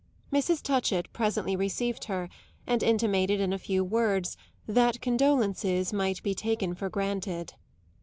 Mrs. 0.33 0.63
Touchett 0.63 1.13
presently 1.13 1.55
received 1.55 2.05
her 2.05 2.27
and 2.65 2.81
intimated 2.81 3.39
in 3.39 3.53
a 3.53 3.59
few 3.59 3.83
words 3.83 4.35
that 4.65 4.99
condolences 4.99 5.93
might 5.93 6.23
be 6.23 6.33
taken 6.33 6.73
for 6.73 6.89
granted. 6.89 7.53